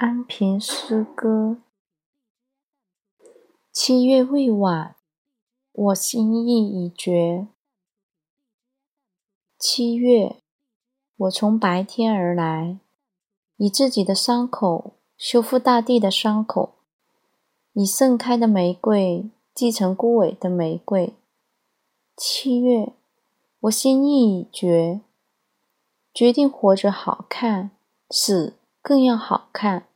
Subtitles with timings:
[0.00, 1.56] 安平诗歌。
[3.72, 4.94] 七月未晚，
[5.72, 7.48] 我心意已决。
[9.58, 10.36] 七月，
[11.16, 12.78] 我从白天而来，
[13.56, 16.76] 以自己的伤口修复大地的伤口，
[17.72, 21.12] 以盛开的玫瑰继承枯萎的玫瑰。
[22.16, 22.92] 七月，
[23.62, 25.00] 我心意已决，
[26.14, 27.72] 决定活着好看，
[28.08, 28.57] 死。
[28.80, 29.86] 更要好看。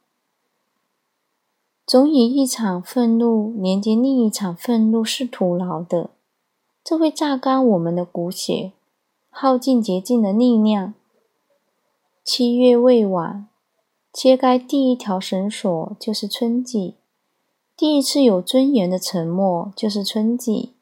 [1.84, 6.10] 总以一场愤怒连接另一场愤怒是徒劳的，
[6.82, 8.72] 这会榨干我们的骨血，
[9.28, 10.94] 耗尽洁净的力量。
[12.24, 13.48] 七月未晚，
[14.12, 16.94] 切开第一条绳索就是春季，
[17.76, 20.72] 第一次有尊严的沉默就是春季，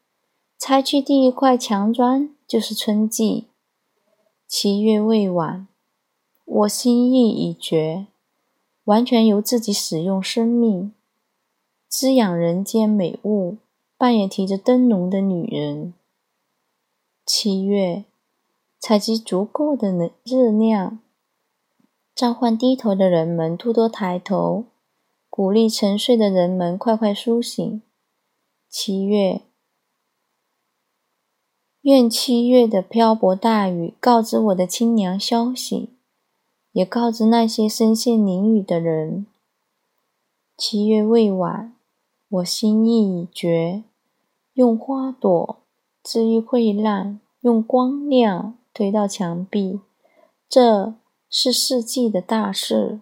[0.59, 3.47] 拆去第一块墙砖就是春季。
[4.47, 5.67] 七月未晚。
[6.61, 8.07] 我心意已决，
[8.83, 10.93] 完全由自己使用生命
[11.87, 13.57] 滋养人间美物，
[13.97, 15.93] 扮演提着灯笼的女人。
[17.25, 18.03] 七月，
[18.79, 20.99] 采集足够的能热量，
[22.13, 24.65] 召唤低头的人们多多抬头，
[25.29, 27.81] 鼓励沉睡的人们快快苏醒。
[28.69, 29.41] 七月，
[31.81, 35.89] 愿七月的漂泊大雨告知我的清凉消息。
[36.73, 39.25] 也告知那些身陷囹圄的人：
[40.57, 41.75] 七月未晚，
[42.29, 43.83] 我心意已决，
[44.53, 45.57] 用花朵
[46.01, 49.81] 治愈溃烂，用光亮推到墙壁。
[50.47, 50.95] 这
[51.29, 53.01] 是世纪的大事。